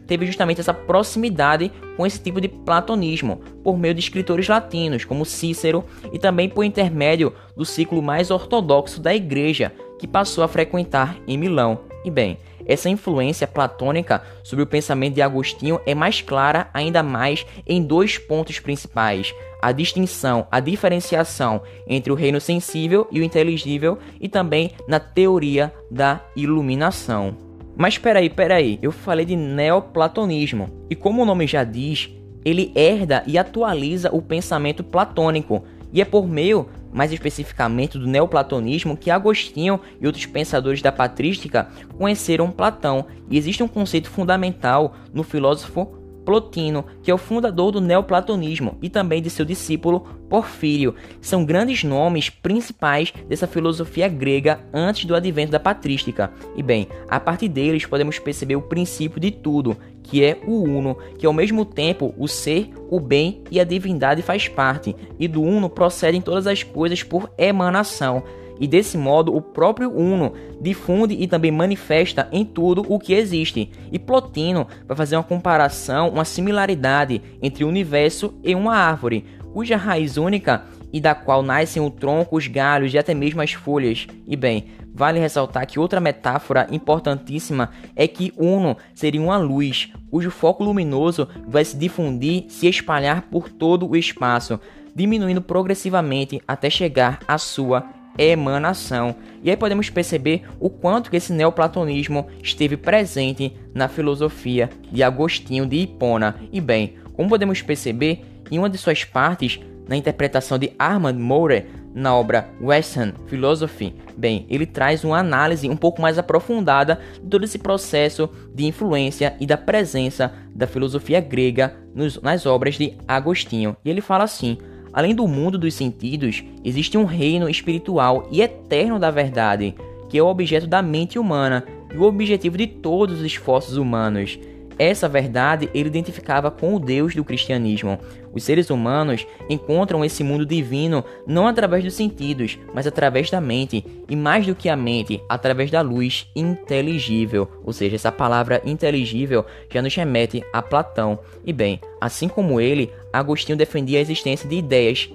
teve 0.07 0.27
justamente 0.27 0.61
essa 0.61 0.75
proximidade 0.75 1.71
com 1.97 2.07
esse 2.07 2.21
tipo 2.21 2.41
de 2.41 2.49
platonismo, 2.49 3.41
por 3.63 3.79
meio 3.79 3.95
de 3.95 4.01
escritores 4.01 4.49
latinos, 4.49 5.05
como 5.05 5.25
Cícero, 5.25 5.85
e 6.13 6.19
também 6.19 6.49
por 6.49 6.65
intermédio 6.65 7.35
do 7.55 7.65
ciclo 7.65 8.03
mais 8.03 8.31
ortodoxo 8.31 9.01
da 9.01 9.15
igreja, 9.15 9.73
que 9.99 10.07
passou 10.07 10.43
a 10.43 10.49
frequentar 10.49 11.17
em 11.27 11.37
Milão. 11.39 11.81
E 12.05 12.11
bem, 12.11 12.39
essa 12.67 12.89
influência 12.89 13.47
platônica 13.47 14.23
sobre 14.43 14.63
o 14.63 14.67
pensamento 14.67 15.15
de 15.15 15.23
Agostinho 15.23 15.81
é 15.87 15.95
mais 15.95 16.21
clara 16.21 16.69
ainda 16.75 17.03
mais 17.03 17.47
em 17.67 17.83
dois 17.83 18.19
pontos 18.19 18.59
principais: 18.59 19.35
a 19.63 19.73
distinção, 19.73 20.47
a 20.51 20.61
diferenciação 20.61 21.63
entre 21.87 22.13
o 22.13 22.17
reino 22.17 22.41
sensível 22.41 23.07
e 23.11 23.21
o 23.21 23.25
inteligível, 23.25 23.99
e 24.21 24.29
também 24.29 24.73
na 24.89 25.01
teoria 25.01 25.73
da 25.91 26.21
iluminação. 26.35 27.37
Mas 27.77 27.99
peraí, 27.99 28.31
peraí, 28.31 28.79
eu 28.81 28.91
falei 28.91 29.27
de 29.27 29.37
neoplatonismo, 29.37 30.87
e 30.89 30.95
como 30.95 31.23
o 31.23 31.27
nome 31.27 31.47
já 31.47 31.63
diz, 31.63 32.11
ele 32.45 32.73
herda 32.75 33.23
e 33.27 33.37
atualiza 33.37 34.09
o 34.15 34.23
pensamento 34.23 34.83
platônico, 34.83 35.65
e 35.93 36.01
é 36.01 36.05
por 36.05 36.27
meio 36.27 36.69
mais 36.93 37.13
especificamente 37.13 37.99
do 37.99 38.07
neoplatonismo, 38.07 38.97
que 38.97 39.11
Agostinho 39.11 39.81
e 40.01 40.07
outros 40.07 40.27
pensadores 40.27 40.83
da 40.83 40.93
patrística 40.93 41.69
conheceram 41.97 42.51
Platão, 42.51 43.07
e 43.31 43.37
existe 43.37 43.63
um 43.63 43.69
conceito 43.69 44.09
fundamental 44.09 44.95
no 45.13 45.23
filósofo 45.23 45.97
Plotino, 46.27 46.85
que 47.05 47.11
é 47.11 47.15
o 47.15 47.19
fundador 47.19 47.71
do 47.71 47.81
neoplatonismo, 47.81 48.77
e 48.83 48.91
também 48.91 49.23
de 49.23 49.31
seu 49.31 49.45
discípulo 49.45 50.01
Porfírio. 50.29 50.97
São 51.21 51.45
grandes 51.45 51.85
nomes 51.85 52.29
principais 52.29 53.15
dessa 53.29 53.47
filosofia 53.47 54.09
grega 54.09 54.59
antes 54.75 55.05
do 55.05 55.15
advento 55.15 55.53
da 55.53 55.61
patrística. 55.61 56.33
E 56.57 56.63
bem, 56.65 56.89
a 57.09 57.21
partir 57.21 57.47
deles 57.49 57.87
podemos 57.87 58.19
perceber 58.19 58.57
o 58.57 58.63
princípio 58.63 59.21
de 59.21 59.31
tudo, 59.31 59.77
que 60.07 60.25
é 60.25 60.39
o 60.47 60.63
uno, 60.63 60.97
que 61.19 61.27
ao 61.27 61.33
mesmo 61.33 61.65
tempo 61.65 62.15
o 62.17 62.27
ser, 62.27 62.71
o 62.91 62.99
bem 62.99 63.43
e 63.51 63.61
a 63.61 63.65
divindade 63.65 64.23
faz 64.23 64.49
parte, 64.49 64.95
e 65.19 65.29
do 65.29 65.43
uno 65.43 65.69
procedem 65.69 66.21
todas 66.21 66.47
as 66.47 66.63
coisas 66.63 67.03
por 67.03 67.31
emanação 67.37 68.23
e 68.59 68.67
desse 68.67 68.97
modo 68.97 69.35
o 69.35 69.41
próprio 69.41 69.91
Uno 69.91 70.33
difunde 70.61 71.15
e 71.15 71.27
também 71.27 71.51
manifesta 71.51 72.29
em 72.33 72.45
tudo 72.45 72.85
o 72.89 72.99
que 72.99 73.13
existe. 73.13 73.71
E 73.93 73.99
Plotino 73.99 74.67
vai 74.87 74.97
fazer 74.97 75.17
uma 75.17 75.23
comparação, 75.23 76.09
uma 76.09 76.25
similaridade 76.25 77.21
entre 77.43 77.65
o 77.65 77.69
universo 77.69 78.35
e 78.43 78.55
uma 78.55 78.75
árvore, 78.75 79.25
cuja 79.53 79.77
raiz 79.77 80.17
única 80.17 80.65
e 80.93 81.01
da 81.01 81.15
qual 81.15 81.43
nascem 81.43 81.83
o 81.83 81.91
tronco, 81.91 82.37
os 82.37 82.47
galhos 82.47 82.95
e 82.95 82.99
até 82.99 83.13
mesmo 83.13 83.43
as 83.43 83.53
folhas. 83.53 84.07
E 84.27 84.37
bem, 84.37 84.67
vale 84.97 85.21
ressaltar 85.21 85.67
que 85.67 85.79
outra 85.79 86.01
metáfora 86.01 86.67
importantíssima 86.71 87.71
é 87.95 88.09
que 88.09 88.33
Uno 88.35 88.79
seria 88.95 89.21
uma 89.21 89.37
luz, 89.37 89.93
cujo 90.11 90.31
foco 90.31 90.65
luminoso 90.65 91.29
vai 91.47 91.63
se 91.63 91.77
difundir, 91.77 92.47
se 92.49 92.67
espalhar 92.67 93.23
por 93.31 93.51
todo 93.51 93.87
o 93.87 93.95
espaço, 93.95 94.59
diminuindo 94.95 95.43
progressivamente 95.43 96.41
até 96.49 96.71
chegar 96.71 97.19
à 97.29 97.37
sua 97.37 97.85
emanação. 98.17 99.15
E 99.45 99.51
aí 99.51 99.57
podemos 99.57 99.91
perceber 99.91 100.45
o 100.59 100.71
quanto 100.71 101.11
que 101.11 101.19
esse 101.19 101.31
neoplatonismo 101.31 102.29
esteve 102.43 102.79
presente 102.79 103.53
na 103.75 103.89
filosofia 103.89 104.71
de 104.91 105.03
Agostinho 105.03 105.67
de 105.67 105.77
Hipona. 105.77 106.37
E 106.51 106.59
bem, 106.59 106.95
como 107.13 107.29
podemos 107.29 107.61
perceber, 107.61 108.25
em 108.51 108.59
uma 108.59 108.71
de 108.71 108.79
suas 108.79 109.05
partes, 109.05 109.61
na 109.87 109.95
interpretação 109.95 110.59
de 110.59 110.73
Armand 110.79 111.19
Maurer, 111.19 111.67
na 111.97 112.15
obra 112.15 112.51
Western 112.61 113.15
Philosophy, 113.27 113.95
bem, 114.15 114.45
ele 114.51 114.67
traz 114.67 115.03
uma 115.03 115.19
análise 115.19 115.67
um 115.67 115.77
pouco 115.77 116.03
mais 116.03 116.19
aprofundada 116.19 117.01
de 117.15 117.27
todo 117.31 117.45
esse 117.45 117.59
processo 117.59 118.29
de 118.55 118.67
influência 118.67 119.35
e 119.41 119.47
da 119.47 119.57
presença 119.57 120.31
da 120.55 120.67
filosofia 120.67 121.21
grega 121.21 121.75
nos, 121.95 122.21
nas 122.21 122.45
obras 122.45 122.75
de 122.75 122.93
Agostinho. 123.09 123.75
E 123.83 123.89
ele 123.89 124.03
fala 124.03 124.25
assim: 124.25 124.59
Além 124.93 125.15
do 125.15 125.27
mundo 125.27 125.57
dos 125.57 125.73
sentidos, 125.73 126.45
existe 126.63 126.99
um 126.99 127.07
reino 127.07 127.49
espiritual 127.49 128.29
e 128.31 128.43
eterno 128.43 128.99
da 128.99 129.11
verdade, 129.11 129.75
que 130.11 130.19
é 130.19 130.23
o 130.23 130.27
objeto 130.27 130.67
da 130.67 130.83
mente 130.83 131.19
humana 131.19 131.65
e 131.95 131.97
o 131.97 132.03
objetivo 132.03 132.59
de 132.59 132.67
todos 132.67 133.21
os 133.21 133.25
esforços 133.25 133.79
humanos. 133.79 134.39
Essa 134.79 135.09
verdade 135.09 135.71
ele 135.73 135.89
identificava 135.89 136.51
com 136.51 136.75
o 136.75 136.79
Deus 136.79 137.15
do 137.15 137.25
cristianismo. 137.25 137.99
Os 138.33 138.45
seres 138.45 138.69
humanos 138.69 139.27
encontram 139.49 140.05
esse 140.05 140.23
mundo 140.23 140.45
divino 140.45 141.03
não 141.27 141.47
através 141.47 141.83
dos 141.83 141.95
sentidos, 141.95 142.59
mas 142.75 142.87
através 142.87 143.31
da 143.31 143.41
mente, 143.41 143.85
e 144.09 144.15
mais 144.15 144.47
do 144.47 144.55
que 144.55 144.69
a 144.69 144.77
mente, 144.77 145.23
através 145.29 145.71
da 145.71 145.81
luz 145.81 146.31
inteligível. 146.37 147.49
Ou 147.65 147.73
seja, 147.73 147.97
essa 147.97 148.13
palavra 148.13 148.61
inteligível 148.67 149.47
já 149.73 149.81
nos 149.81 149.95
remete 149.95 150.45
a 150.53 150.61
Platão. 150.61 151.19
E 151.45 151.53
bem, 151.53 151.81
assim 151.99 152.29
como 152.29 152.61
ele, 152.61 152.93
Agostinho 153.11 153.57
defendia 153.57 153.99
a 153.99 154.03
existência 154.03 154.47
de 154.47 154.57
ideias 154.57 155.09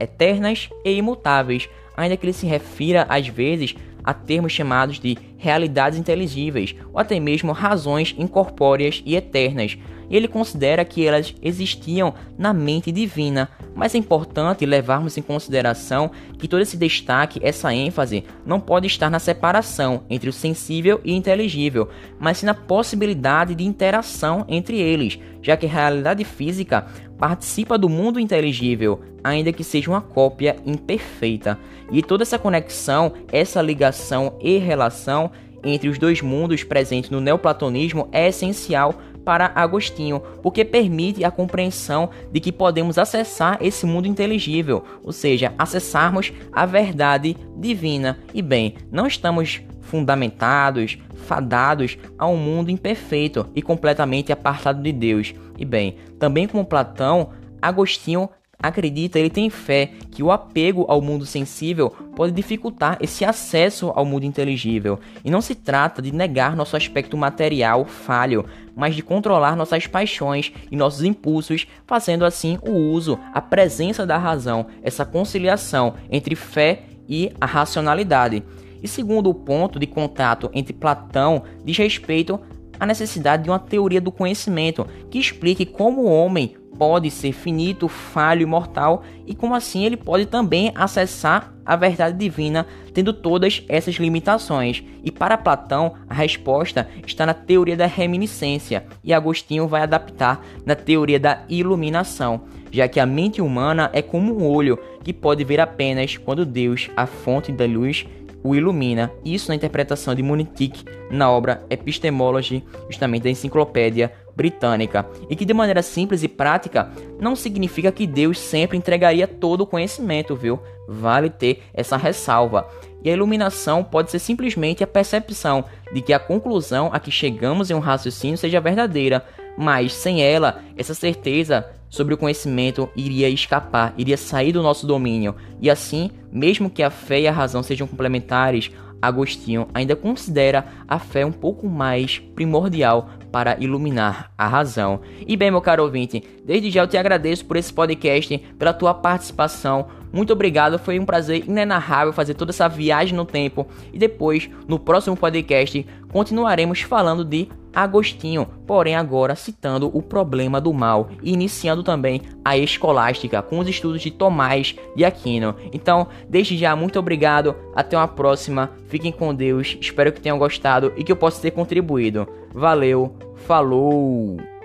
eternas 0.00 0.70
e 0.84 0.92
imutáveis, 0.92 1.68
ainda 1.94 2.16
que 2.16 2.24
ele 2.24 2.32
se 2.32 2.46
refira 2.46 3.06
às 3.08 3.28
vezes 3.28 3.74
a 4.06 4.14
termos 4.14 4.52
chamados 4.52 5.00
de 5.00 5.18
realidades 5.36 5.98
inteligíveis, 5.98 6.74
ou 6.92 7.00
até 7.00 7.18
mesmo 7.18 7.50
razões 7.50 8.14
incorpóreas 8.16 9.02
e 9.04 9.16
eternas. 9.16 9.76
E 10.08 10.16
ele 10.16 10.28
considera 10.28 10.84
que 10.84 11.04
elas 11.04 11.34
existiam 11.42 12.14
na 12.38 12.52
mente 12.52 12.92
divina, 12.92 13.48
mas 13.74 13.92
é 13.92 13.98
importante 13.98 14.64
levarmos 14.64 15.18
em 15.18 15.22
consideração 15.22 16.12
que 16.38 16.46
todo 16.46 16.62
esse 16.62 16.76
destaque, 16.76 17.40
essa 17.42 17.74
ênfase, 17.74 18.22
não 18.46 18.60
pode 18.60 18.86
estar 18.86 19.10
na 19.10 19.18
separação 19.18 20.04
entre 20.08 20.30
o 20.30 20.32
sensível 20.32 21.00
e 21.04 21.12
inteligível, 21.12 21.88
mas 22.20 22.38
sim 22.38 22.46
na 22.46 22.54
possibilidade 22.54 23.54
de 23.54 23.64
interação 23.64 24.44
entre 24.48 24.78
eles, 24.78 25.18
já 25.42 25.56
que 25.56 25.66
a 25.66 25.68
realidade 25.68 26.24
física 26.24 26.86
participa 27.18 27.78
do 27.78 27.88
mundo 27.88 28.20
inteligível, 28.20 29.00
ainda 29.22 29.52
que 29.52 29.64
seja 29.64 29.90
uma 29.90 30.00
cópia 30.00 30.56
imperfeita. 30.64 31.58
E 31.90 32.02
toda 32.02 32.22
essa 32.22 32.38
conexão, 32.38 33.12
essa 33.32 33.62
ligação 33.62 34.34
e 34.40 34.58
relação 34.58 35.30
entre 35.64 35.88
os 35.88 35.98
dois 35.98 36.22
mundos 36.22 36.62
presentes 36.62 37.10
no 37.10 37.20
neoplatonismo 37.20 38.08
é 38.12 38.28
essencial 38.28 38.94
para 39.24 39.50
Agostinho, 39.56 40.22
porque 40.40 40.64
permite 40.64 41.24
a 41.24 41.32
compreensão 41.32 42.10
de 42.30 42.38
que 42.38 42.52
podemos 42.52 42.96
acessar 42.96 43.58
esse 43.60 43.84
mundo 43.84 44.06
inteligível, 44.06 44.84
ou 45.02 45.10
seja, 45.10 45.52
acessarmos 45.58 46.32
a 46.52 46.64
verdade 46.64 47.36
divina. 47.56 48.20
E 48.32 48.40
bem, 48.40 48.76
não 48.88 49.04
estamos 49.08 49.60
fundamentados, 49.86 50.98
fadados 51.14 51.96
a 52.18 52.26
um 52.26 52.36
mundo 52.36 52.70
imperfeito 52.70 53.46
e 53.54 53.62
completamente 53.62 54.32
apartado 54.32 54.82
de 54.82 54.92
Deus. 54.92 55.34
E 55.58 55.64
bem, 55.64 55.96
também 56.18 56.46
como 56.46 56.64
Platão, 56.64 57.30
Agostinho 57.62 58.28
acredita, 58.58 59.18
ele 59.18 59.30
tem 59.30 59.50
fé 59.50 59.90
que 60.10 60.22
o 60.22 60.32
apego 60.32 60.86
ao 60.88 61.00
mundo 61.00 61.26
sensível 61.26 61.90
pode 62.14 62.32
dificultar 62.32 62.96
esse 63.00 63.24
acesso 63.24 63.92
ao 63.94 64.04
mundo 64.04 64.24
inteligível. 64.24 64.98
E 65.24 65.30
não 65.30 65.40
se 65.40 65.54
trata 65.54 66.00
de 66.00 66.12
negar 66.12 66.56
nosso 66.56 66.76
aspecto 66.76 67.16
material 67.16 67.84
falho, 67.84 68.46
mas 68.74 68.94
de 68.94 69.02
controlar 69.02 69.56
nossas 69.56 69.86
paixões 69.86 70.52
e 70.70 70.76
nossos 70.76 71.02
impulsos, 71.02 71.66
fazendo 71.86 72.24
assim 72.24 72.58
o 72.62 72.72
uso, 72.72 73.18
a 73.32 73.40
presença 73.40 74.06
da 74.06 74.16
razão, 74.16 74.66
essa 74.82 75.04
conciliação 75.04 75.94
entre 76.10 76.34
fé 76.34 76.82
e 77.08 77.30
a 77.40 77.46
racionalidade. 77.46 78.42
E 78.82 78.88
segundo 78.88 79.30
o 79.30 79.34
ponto 79.34 79.78
de 79.78 79.86
contato 79.86 80.50
entre 80.52 80.72
Platão 80.72 81.42
diz 81.64 81.76
respeito 81.76 82.40
à 82.78 82.86
necessidade 82.86 83.44
de 83.44 83.50
uma 83.50 83.58
teoria 83.58 84.00
do 84.00 84.12
conhecimento 84.12 84.86
que 85.10 85.18
explique 85.18 85.64
como 85.64 86.02
o 86.02 86.10
homem 86.10 86.56
pode 86.78 87.10
ser 87.10 87.32
finito, 87.32 87.88
falho 87.88 88.42
e 88.42 88.46
mortal, 88.46 89.02
e 89.26 89.34
como 89.34 89.54
assim 89.54 89.84
ele 89.84 89.96
pode 89.96 90.26
também 90.26 90.72
acessar 90.74 91.54
a 91.64 91.74
verdade 91.74 92.16
divina, 92.16 92.66
tendo 92.92 93.12
todas 93.12 93.64
essas 93.68 93.96
limitações. 93.96 94.84
E 95.02 95.10
para 95.10 95.38
Platão, 95.38 95.94
a 96.08 96.14
resposta 96.14 96.88
está 97.06 97.26
na 97.26 97.34
teoria 97.34 97.76
da 97.76 97.86
reminiscência, 97.86 98.86
e 99.02 99.12
Agostinho 99.12 99.66
vai 99.66 99.82
adaptar 99.82 100.44
na 100.64 100.74
teoria 100.74 101.18
da 101.18 101.42
iluminação, 101.48 102.42
já 102.70 102.86
que 102.86 103.00
a 103.00 103.06
mente 103.06 103.40
humana 103.40 103.90
é 103.92 104.02
como 104.02 104.38
um 104.38 104.46
olho 104.46 104.78
que 105.02 105.12
pode 105.12 105.42
ver 105.44 105.60
apenas 105.60 106.16
quando 106.16 106.44
Deus, 106.44 106.90
a 106.96 107.06
fonte 107.06 107.50
da 107.50 107.64
luz, 107.64 108.06
o 108.42 108.54
ilumina. 108.54 109.12
Isso 109.24 109.48
na 109.48 109.54
interpretação 109.54 110.14
de 110.14 110.22
Munitic 110.22 110.84
na 111.10 111.30
obra 111.30 111.64
Epistemology, 111.70 112.64
justamente 112.88 113.24
da 113.24 113.30
enciclopédia 113.30 114.12
britânica, 114.34 115.06
e 115.30 115.36
que 115.36 115.44
de 115.44 115.54
maneira 115.54 115.82
simples 115.82 116.22
e 116.22 116.28
prática 116.28 116.90
não 117.18 117.34
significa 117.34 117.90
que 117.90 118.06
Deus 118.06 118.38
sempre 118.38 118.76
entregaria 118.76 119.26
todo 119.26 119.62
o 119.62 119.66
conhecimento, 119.66 120.36
viu? 120.36 120.60
Vale 120.86 121.30
ter 121.30 121.62
essa 121.72 121.96
ressalva. 121.96 122.68
E 123.02 123.08
a 123.08 123.12
iluminação 123.12 123.82
pode 123.82 124.10
ser 124.10 124.18
simplesmente 124.18 124.84
a 124.84 124.86
percepção 124.86 125.64
de 125.92 126.02
que 126.02 126.12
a 126.12 126.18
conclusão 126.18 126.90
a 126.92 126.98
que 126.98 127.10
chegamos 127.10 127.70
em 127.70 127.74
um 127.74 127.78
raciocínio 127.78 128.36
seja 128.36 128.60
verdadeira, 128.60 129.24
mas 129.56 129.94
sem 129.94 130.22
ela, 130.22 130.60
essa 130.76 130.92
certeza 130.92 131.66
sobre 131.88 132.14
o 132.14 132.18
conhecimento 132.18 132.88
iria 132.96 133.28
escapar, 133.28 133.94
iria 133.96 134.16
sair 134.16 134.52
do 134.52 134.62
nosso 134.62 134.86
domínio. 134.86 135.34
E 135.60 135.70
assim, 135.70 136.10
mesmo 136.32 136.70
que 136.70 136.82
a 136.82 136.90
fé 136.90 137.20
e 137.20 137.28
a 137.28 137.32
razão 137.32 137.62
sejam 137.62 137.86
complementares, 137.86 138.70
Agostinho 139.00 139.68
ainda 139.74 139.94
considera 139.94 140.66
a 140.88 140.98
fé 140.98 141.24
um 141.24 141.32
pouco 141.32 141.68
mais 141.68 142.18
primordial 142.18 143.10
para 143.30 143.56
iluminar 143.60 144.32
a 144.36 144.48
razão. 144.48 145.00
E 145.26 145.36
bem, 145.36 145.50
meu 145.50 145.60
caro 145.60 145.82
ouvinte, 145.82 146.22
desde 146.46 146.70
já 146.70 146.82
eu 146.82 146.86
te 146.86 146.96
agradeço 146.96 147.44
por 147.44 147.56
esse 147.56 147.72
podcast, 147.72 148.38
pela 148.58 148.72
tua 148.72 148.94
participação. 148.94 149.88
Muito 150.12 150.32
obrigado, 150.32 150.78
foi 150.78 150.98
um 150.98 151.04
prazer 151.04 151.44
inenarrável 151.46 152.12
fazer 152.12 152.34
toda 152.34 152.52
essa 152.52 152.68
viagem 152.68 153.14
no 153.14 153.26
tempo. 153.26 153.66
E 153.92 153.98
depois, 153.98 154.48
no 154.66 154.78
próximo 154.78 155.16
podcast, 155.16 155.84
continuaremos 156.10 156.80
falando 156.80 157.24
de 157.24 157.48
Agostinho, 157.74 158.48
porém 158.66 158.96
agora 158.96 159.34
citando 159.34 159.90
o 159.92 160.00
problema 160.00 160.58
do 160.58 160.72
mal 160.72 161.10
e 161.22 161.34
iniciando 161.34 161.82
também 161.82 162.22
a 162.42 162.56
escolástica 162.56 163.42
com 163.42 163.58
os 163.58 163.68
estudos 163.68 164.00
de 164.00 164.10
Tomás 164.10 164.74
de 164.96 165.04
Aquino. 165.04 165.54
Então, 165.74 166.06
desde 166.26 166.56
já, 166.56 166.74
muito 166.74 166.98
obrigado, 166.98 167.54
até 167.74 167.94
uma 167.94 168.08
próxima, 168.08 168.70
fiquem 168.88 169.12
com 169.12 169.34
Deus, 169.34 169.76
espero 169.78 170.10
que 170.10 170.22
tenham 170.22 170.38
gostado 170.38 170.94
e 170.96 171.04
que 171.04 171.12
eu 171.12 171.16
possa 171.16 171.42
ter 171.42 171.50
contribuído. 171.50 172.26
Valeu, 172.54 173.14
falou! 173.46 174.55